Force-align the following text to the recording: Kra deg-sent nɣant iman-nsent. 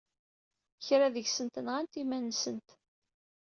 Kra 0.85 1.07
deg-sent 1.15 1.61
nɣant 1.65 1.99
iman-nsent. 2.01 2.67